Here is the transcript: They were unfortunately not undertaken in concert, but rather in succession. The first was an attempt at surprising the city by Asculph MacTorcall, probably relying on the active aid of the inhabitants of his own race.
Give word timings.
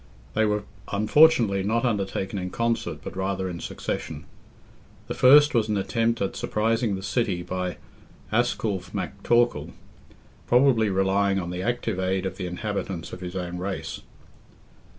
They 0.33 0.45
were 0.45 0.63
unfortunately 0.91 1.61
not 1.61 1.85
undertaken 1.85 2.39
in 2.39 2.49
concert, 2.49 3.01
but 3.03 3.15
rather 3.15 3.47
in 3.47 3.59
succession. 3.59 4.25
The 5.05 5.13
first 5.13 5.53
was 5.53 5.69
an 5.69 5.77
attempt 5.77 6.23
at 6.23 6.35
surprising 6.35 6.95
the 6.95 7.03
city 7.03 7.43
by 7.43 7.77
Asculph 8.31 8.93
MacTorcall, 8.95 9.73
probably 10.47 10.89
relying 10.89 11.37
on 11.37 11.51
the 11.51 11.61
active 11.61 11.99
aid 11.99 12.25
of 12.25 12.37
the 12.37 12.47
inhabitants 12.47 13.13
of 13.13 13.21
his 13.21 13.35
own 13.35 13.59
race. 13.59 14.01